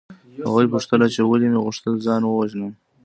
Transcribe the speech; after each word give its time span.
هغوی 0.47 0.67
پوښتل 0.73 1.01
چې 1.13 1.21
ولې 1.23 1.47
مې 1.51 1.59
غوښتل 1.65 1.93
ځان 2.05 2.21
ووژنم 2.25 2.71